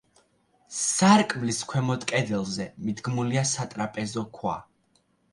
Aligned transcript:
სარკმლის 0.75 1.59
ქვემოთ 1.73 2.07
კედელზე 2.11 2.67
მიდგმულია 2.85 3.43
სატრაპეზო 3.51 4.23
ქვა. 4.39 4.55